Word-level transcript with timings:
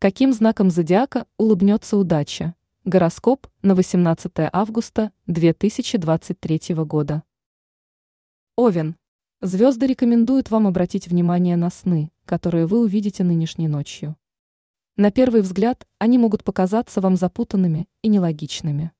Каким 0.00 0.32
знаком 0.32 0.70
зодиака 0.70 1.26
улыбнется 1.38 1.96
удача? 1.96 2.54
Гороскоп 2.84 3.48
на 3.62 3.74
18 3.74 4.32
августа 4.52 5.10
2023 5.26 6.74
года. 6.84 7.24
Овен. 8.54 8.94
Звезды 9.40 9.88
рекомендуют 9.88 10.52
вам 10.52 10.68
обратить 10.68 11.08
внимание 11.08 11.56
на 11.56 11.68
сны, 11.70 12.12
которые 12.26 12.66
вы 12.66 12.78
увидите 12.78 13.24
нынешней 13.24 13.66
ночью. 13.66 14.14
На 14.96 15.10
первый 15.10 15.40
взгляд 15.40 15.84
они 15.98 16.16
могут 16.16 16.44
показаться 16.44 17.00
вам 17.00 17.16
запутанными 17.16 17.88
и 18.02 18.06
нелогичными. 18.06 18.92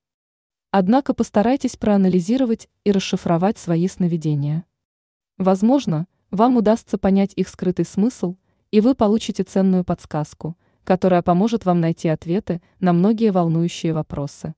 Однако 0.72 1.14
постарайтесь 1.14 1.76
проанализировать 1.76 2.68
и 2.82 2.90
расшифровать 2.90 3.56
свои 3.56 3.86
сновидения. 3.86 4.64
Возможно, 5.36 6.08
вам 6.32 6.56
удастся 6.56 6.98
понять 6.98 7.34
их 7.36 7.48
скрытый 7.48 7.84
смысл, 7.84 8.34
и 8.72 8.80
вы 8.80 8.96
получите 8.96 9.44
ценную 9.44 9.84
подсказку– 9.84 10.56
которая 10.88 11.20
поможет 11.20 11.66
вам 11.66 11.82
найти 11.82 12.08
ответы 12.08 12.62
на 12.80 12.94
многие 12.94 13.30
волнующие 13.30 13.92
вопросы. 13.92 14.54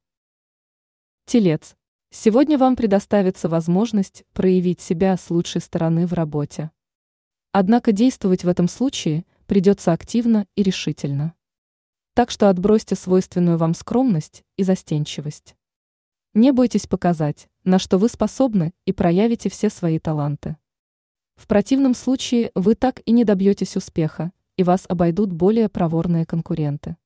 Телец. 1.26 1.74
Сегодня 2.12 2.56
вам 2.56 2.76
предоставится 2.76 3.48
возможность 3.48 4.22
проявить 4.32 4.80
себя 4.80 5.16
с 5.16 5.28
лучшей 5.28 5.60
стороны 5.60 6.06
в 6.06 6.12
работе. 6.12 6.70
Однако 7.50 7.90
действовать 7.90 8.44
в 8.44 8.48
этом 8.48 8.68
случае 8.68 9.24
придется 9.46 9.90
активно 9.90 10.46
и 10.54 10.62
решительно. 10.62 11.34
Так 12.14 12.30
что 12.30 12.48
отбросьте 12.48 12.94
свойственную 12.94 13.58
вам 13.58 13.74
скромность 13.74 14.44
и 14.56 14.62
застенчивость. 14.62 15.56
Не 16.32 16.52
бойтесь 16.52 16.86
показать, 16.86 17.48
на 17.64 17.80
что 17.80 17.98
вы 17.98 18.08
способны, 18.08 18.72
и 18.84 18.92
проявите 18.92 19.50
все 19.50 19.68
свои 19.68 19.98
таланты. 19.98 20.56
В 21.34 21.48
противном 21.48 21.92
случае 21.92 22.52
вы 22.54 22.76
так 22.76 23.02
и 23.04 23.10
не 23.10 23.24
добьетесь 23.24 23.76
успеха, 23.76 24.30
и 24.60 24.62
вас 24.62 24.84
обойдут 24.90 25.32
более 25.32 25.70
проворные 25.70 26.26
конкуренты. 26.26 26.98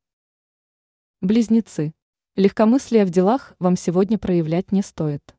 Близнецы. 1.20 1.94
Легкомыслие 2.34 3.04
в 3.04 3.10
делах 3.10 3.54
вам 3.60 3.76
сегодня 3.76 4.18
проявлять 4.18 4.72
не 4.72 4.82
стоит. 4.82 5.36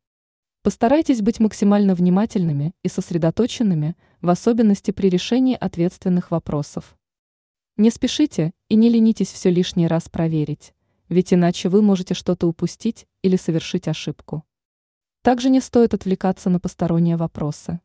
Постарайтесь 0.64 1.22
быть 1.22 1.42
максимально 1.42 1.94
внимательными 1.94 2.74
и 2.84 2.88
сосредоточенными, 2.88 3.98
в 4.22 4.30
особенности 4.30 4.92
при 4.92 5.10
решении 5.10 5.58
ответственных 5.60 6.32
вопросов. 6.32 6.98
Не 7.76 7.90
спешите 7.90 8.54
и 8.70 8.76
не 8.76 8.88
ленитесь 8.90 9.34
все 9.34 9.50
лишний 9.50 9.88
раз 9.88 10.08
проверить, 10.08 10.74
ведь 11.10 11.34
иначе 11.34 11.68
вы 11.68 11.82
можете 11.82 12.14
что-то 12.14 12.48
упустить 12.48 13.08
или 13.24 13.36
совершить 13.36 13.90
ошибку. 13.90 14.46
Также 15.22 15.50
не 15.50 15.60
стоит 15.60 15.94
отвлекаться 15.94 16.50
на 16.50 16.62
посторонние 16.62 17.18
вопросы. 17.18 17.82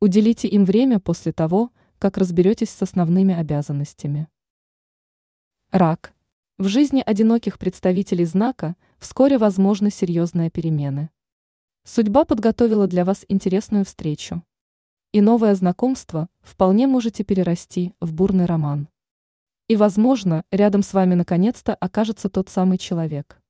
Уделите 0.00 0.48
им 0.48 0.64
время 0.64 0.98
после 0.98 1.32
того, 1.32 1.72
как 2.00 2.16
разберетесь 2.16 2.70
с 2.70 2.80
основными 2.80 3.34
обязанностями. 3.34 4.26
Рак. 5.70 6.14
В 6.56 6.66
жизни 6.66 7.02
одиноких 7.04 7.58
представителей 7.58 8.24
знака 8.24 8.74
вскоре 8.98 9.36
возможны 9.36 9.90
серьезные 9.90 10.48
перемены. 10.48 11.10
Судьба 11.84 12.24
подготовила 12.24 12.86
для 12.86 13.04
вас 13.04 13.26
интересную 13.28 13.84
встречу. 13.84 14.42
И 15.12 15.20
новое 15.20 15.54
знакомство 15.54 16.30
вполне 16.40 16.86
можете 16.86 17.22
перерасти 17.22 17.92
в 18.00 18.14
бурный 18.14 18.46
роман. 18.46 18.88
И, 19.68 19.76
возможно, 19.76 20.46
рядом 20.50 20.82
с 20.82 20.94
вами 20.94 21.14
наконец-то 21.14 21.74
окажется 21.74 22.30
тот 22.30 22.48
самый 22.48 22.78
человек. 22.78 23.42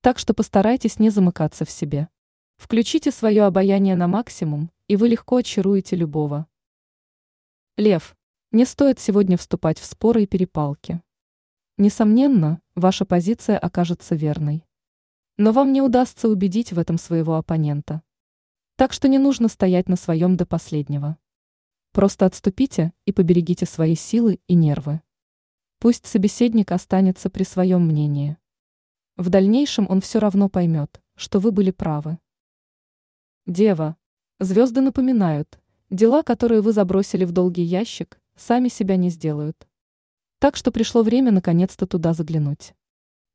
Так 0.00 0.18
что 0.18 0.32
постарайтесь 0.32 0.98
не 0.98 1.10
замыкаться 1.10 1.66
в 1.66 1.70
себе. 1.70 2.08
Включите 2.56 3.10
свое 3.10 3.42
обаяние 3.42 3.96
на 3.96 4.08
максимум, 4.08 4.70
и 4.88 4.96
вы 4.96 5.08
легко 5.08 5.36
очаруете 5.36 5.94
любого. 5.94 6.46
Лев, 7.78 8.14
не 8.50 8.66
стоит 8.66 9.00
сегодня 9.00 9.38
вступать 9.38 9.78
в 9.78 9.86
споры 9.86 10.24
и 10.24 10.26
перепалки. 10.26 11.00
Несомненно, 11.78 12.60
ваша 12.74 13.06
позиция 13.06 13.56
окажется 13.56 14.14
верной. 14.14 14.66
Но 15.38 15.52
вам 15.52 15.72
не 15.72 15.80
удастся 15.80 16.28
убедить 16.28 16.74
в 16.74 16.78
этом 16.78 16.98
своего 16.98 17.36
оппонента. 17.36 18.02
Так 18.76 18.92
что 18.92 19.08
не 19.08 19.16
нужно 19.16 19.48
стоять 19.48 19.88
на 19.88 19.96
своем 19.96 20.36
до 20.36 20.44
последнего. 20.44 21.16
Просто 21.92 22.26
отступите 22.26 22.92
и 23.06 23.12
поберегите 23.12 23.64
свои 23.64 23.94
силы 23.94 24.38
и 24.48 24.54
нервы. 24.54 25.00
Пусть 25.78 26.04
собеседник 26.04 26.72
останется 26.72 27.30
при 27.30 27.44
своем 27.44 27.86
мнении. 27.86 28.36
В 29.16 29.30
дальнейшем 29.30 29.86
он 29.88 30.02
все 30.02 30.18
равно 30.18 30.50
поймет, 30.50 31.00
что 31.14 31.38
вы 31.38 31.52
были 31.52 31.70
правы. 31.70 32.18
Дева. 33.46 33.96
Звезды 34.40 34.82
напоминают, 34.82 35.61
Дела, 35.92 36.22
которые 36.22 36.62
вы 36.62 36.72
забросили 36.72 37.26
в 37.26 37.32
долгий 37.32 37.64
ящик, 37.64 38.18
сами 38.34 38.68
себя 38.68 38.96
не 38.96 39.10
сделают. 39.10 39.68
Так 40.38 40.56
что 40.56 40.72
пришло 40.72 41.02
время 41.02 41.32
наконец-то 41.32 41.86
туда 41.86 42.14
заглянуть. 42.14 42.72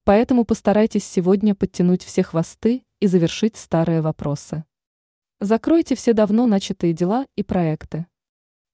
Поэтому 0.05 0.43
постарайтесь 0.43 1.05
сегодня 1.05 1.53
подтянуть 1.53 2.01
все 2.01 2.23
хвосты 2.23 2.83
и 2.99 3.05
завершить 3.05 3.57
старые 3.57 4.01
вопросы. 4.01 4.65
Закройте 5.39 5.93
все 5.93 6.13
давно 6.13 6.47
начатые 6.47 6.93
дела 6.93 7.27
и 7.35 7.43
проекты. 7.43 8.07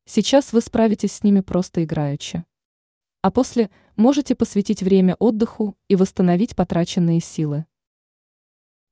Сейчас 0.06 0.54
вы 0.54 0.62
справитесь 0.62 1.12
с 1.12 1.24
ними 1.24 1.42
просто 1.42 1.84
играючи. 1.84 2.46
А 3.22 3.32
после 3.32 3.70
можете 3.98 4.34
посвятить 4.34 4.82
время 4.82 5.16
отдыху 5.16 5.76
и 5.90 5.98
восстановить 5.98 6.56
потраченные 6.56 7.20
силы. 7.20 7.66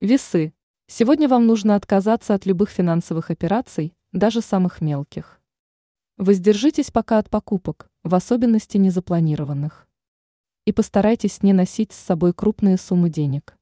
Весы. 0.02 0.54
Сегодня 0.88 1.30
вам 1.30 1.48
нужно 1.48 1.78
отказаться 1.78 2.34
от 2.34 2.46
любых 2.46 2.70
финансовых 2.70 3.32
операций, 3.32 3.96
даже 4.12 4.42
самых 4.42 4.82
мелких. 4.82 5.42
Воздержитесь 6.18 6.92
пока 6.92 7.18
от 7.18 7.30
покупок, 7.30 7.90
в 8.04 8.14
особенности 8.14 8.78
незапланированных. 8.78 9.88
И 10.66 10.72
постарайтесь 10.72 11.42
не 11.44 11.54
носить 11.54 11.92
с 11.92 11.98
собой 11.98 12.34
крупные 12.34 12.78
суммы 12.78 13.10
денег. 13.10 13.58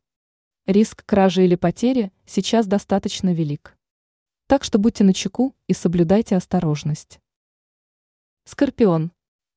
Риск 0.65 1.05
кражи 1.05 1.45
или 1.45 1.55
потери 1.55 2.11
сейчас 2.25 2.67
достаточно 2.67 3.33
велик. 3.33 3.77
Так 4.47 4.63
что 4.63 4.79
будьте 4.79 5.03
начеку 5.03 5.55
и 5.67 5.73
соблюдайте 5.73 6.35
осторожность. 6.35 7.19
Скорпион. 8.45 9.11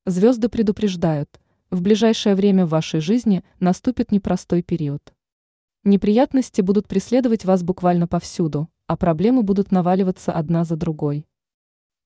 Звезды 0.05 0.49
предупреждают, 0.49 1.39
в 1.73 1.81
ближайшее 1.81 2.35
время 2.35 2.67
в 2.67 2.69
вашей 2.69 2.99
жизни 2.99 3.43
наступит 3.59 4.11
непростой 4.11 4.61
период. 4.61 5.13
Неприятности 5.85 6.61
будут 6.61 6.87
преследовать 6.87 7.43
вас 7.43 7.61
буквально 7.61 8.07
повсюду, 8.07 8.69
а 8.87 8.95
проблемы 8.95 9.43
будут 9.43 9.73
наваливаться 9.73 10.31
одна 10.31 10.63
за 10.63 10.77
другой. 10.77 11.27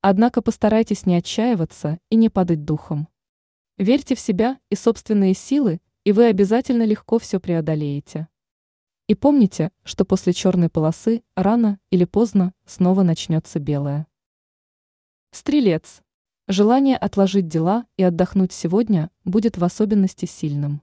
Однако 0.01 0.41
постарайтесь 0.41 1.05
не 1.05 1.15
отчаиваться 1.15 1.99
и 2.09 2.15
не 2.15 2.29
падать 2.29 2.65
духом. 2.65 3.07
Верьте 3.77 4.15
в 4.15 4.19
себя 4.19 4.59
и 4.71 4.75
собственные 4.75 5.35
силы, 5.35 5.79
и 6.03 6.11
вы 6.11 6.25
обязательно 6.25 6.83
легко 6.85 7.19
все 7.19 7.39
преодолеете. 7.39 8.27
И 9.05 9.13
помните, 9.13 9.71
что 9.83 10.05
после 10.05 10.33
черной 10.33 10.69
полосы 10.69 11.21
рано 11.35 11.79
или 11.91 12.05
поздно 12.05 12.55
снова 12.65 13.03
начнется 13.03 13.59
белая. 13.59 14.07
Стрелец. 15.29 16.01
Желание 16.47 16.97
отложить 16.97 17.47
дела 17.47 17.85
и 17.95 18.01
отдохнуть 18.01 18.53
сегодня 18.53 19.11
будет 19.23 19.57
в 19.57 19.63
особенности 19.63 20.25
сильным. 20.25 20.81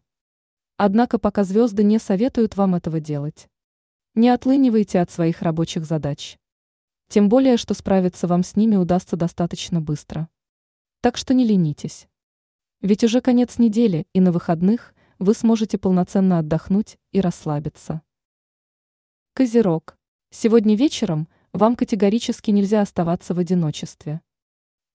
Однако 0.77 1.19
пока 1.19 1.45
звезды 1.45 1.85
не 1.85 1.99
советуют 1.99 2.57
вам 2.57 2.75
этого 2.75 2.99
делать. 2.99 3.49
Не 4.15 4.31
отлынивайте 4.31 5.01
от 5.01 5.11
своих 5.11 5.43
рабочих 5.43 5.85
задач. 5.85 6.37
Тем 7.09 7.29
более, 7.29 7.57
что 7.57 7.75
справиться 7.75 8.27
вам 8.27 8.43
с 8.43 8.57
ними 8.57 8.75
удастся 8.75 9.17
достаточно 9.17 9.81
быстро. 9.81 10.29
Так 11.01 11.17
что 11.17 11.33
не 11.33 11.47
ленитесь. 11.47 12.09
Ведь 12.81 13.05
уже 13.05 13.21
конец 13.21 13.59
недели, 13.59 14.07
и 14.13 14.21
на 14.21 14.33
выходных 14.33 14.95
вы 15.19 15.35
сможете 15.35 15.79
полноценно 15.79 16.39
отдохнуть 16.41 16.99
и 17.13 17.21
расслабиться. 17.21 18.03
Козерог. 19.33 19.97
Сегодня 20.31 20.75
вечером 20.75 21.29
вам 21.53 21.77
категорически 21.77 22.51
нельзя 22.51 22.81
оставаться 22.81 23.33
в 23.33 23.39
одиночестве. 23.39 24.23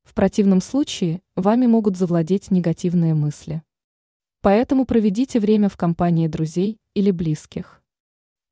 В 0.04 0.14
противном 0.14 0.60
случае 0.60 1.22
вами 1.36 1.68
могут 1.68 1.96
завладеть 1.96 2.52
негативные 2.52 3.14
мысли. 3.14 3.64
Поэтому 4.42 4.86
проведите 4.86 5.40
время 5.42 5.68
в 5.68 5.76
компании 5.76 6.28
друзей 6.28 6.78
или 6.94 7.12
близких. 7.12 7.84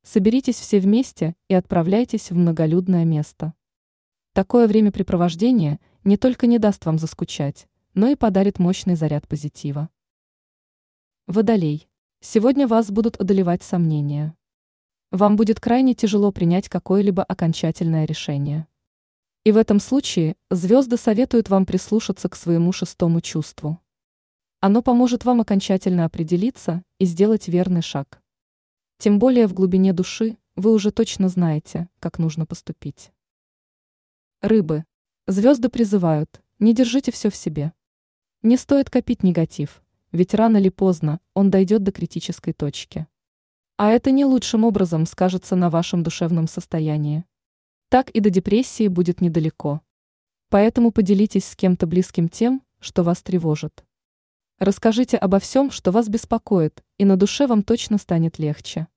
Соберитесь 0.04 0.60
все 0.60 0.82
вместе 0.82 1.34
и 1.48 1.54
отправляйтесь 1.54 2.30
в 2.30 2.36
многолюдное 2.36 3.06
место. 3.06 3.54
Такое 4.34 4.68
времяпрепровождение 4.68 5.80
не 6.04 6.18
только 6.18 6.46
не 6.46 6.60
даст 6.60 6.86
вам 6.86 7.00
заскучать, 7.00 7.68
но 7.94 8.08
и 8.08 8.16
подарит 8.16 8.60
мощный 8.60 8.96
заряд 8.96 9.30
позитива. 9.30 9.90
Водолей. 11.26 11.88
Сегодня 12.20 12.68
вас 12.68 12.92
будут 12.92 13.16
одолевать 13.16 13.64
сомнения. 13.64 14.36
Вам 15.12 15.38
будет 15.38 15.62
крайне 15.62 15.94
тяжело 15.94 16.34
принять 16.34 16.68
какое-либо 16.68 17.24
окончательное 17.24 18.04
решение. 18.04 18.68
И 19.46 19.54
в 19.54 19.58
этом 19.58 19.80
случае 19.80 20.36
звезды 20.52 20.98
советуют 20.98 21.50
вам 21.50 21.66
прислушаться 21.66 22.28
к 22.28 22.36
своему 22.36 22.74
шестому 22.74 23.22
чувству. 23.22 23.80
Оно 24.60 24.82
поможет 24.82 25.24
вам 25.24 25.42
окончательно 25.42 26.06
определиться 26.06 26.84
и 26.98 27.06
сделать 27.06 27.48
верный 27.48 27.84
шаг. 27.84 28.22
Тем 28.98 29.20
более 29.20 29.46
в 29.46 29.54
глубине 29.54 29.94
души 29.94 30.38
вы 30.56 30.74
уже 30.74 30.92
точно 30.92 31.30
знаете, 31.30 31.90
как 32.00 32.18
нужно 32.18 32.48
поступить. 32.48 33.12
Рыбы. 34.42 34.86
Звезды 35.28 35.70
призывают, 35.70 36.42
не 36.58 36.74
держите 36.74 37.12
все 37.12 37.30
в 37.30 37.36
себе. 37.36 37.74
Не 38.42 38.58
стоит 38.58 38.90
копить 38.90 39.22
негатив, 39.22 39.84
ведь 40.12 40.34
рано 40.34 40.58
или 40.58 40.70
поздно 40.70 41.20
он 41.36 41.52
дойдет 41.52 41.84
до 41.84 41.92
критической 41.92 42.54
точки. 42.54 43.08
А 43.78 43.92
это 43.92 44.10
не 44.10 44.26
лучшим 44.26 44.64
образом 44.64 45.06
скажется 45.06 45.56
на 45.56 45.70
вашем 45.70 46.02
душевном 46.02 46.48
состоянии. 46.48 47.26
Так 47.90 48.10
и 48.10 48.20
до 48.20 48.32
депрессии 48.32 48.88
будет 48.88 49.22
недалеко. 49.22 49.82
Поэтому 50.50 50.92
поделитесь 50.92 51.46
с 51.46 51.56
кем-то 51.56 51.86
близким 51.86 52.28
тем, 52.28 52.64
что 52.80 53.04
вас 53.04 53.22
тревожит. 53.22 53.87
Расскажите 54.60 55.18
обо 55.18 55.40
всем, 55.40 55.70
что 55.70 55.92
вас 55.92 56.10
беспокоит, 56.10 56.84
и 56.98 57.06
на 57.06 57.16
душе 57.16 57.46
вам 57.46 57.62
точно 57.62 58.00
станет 58.00 58.40
легче. 58.40 58.88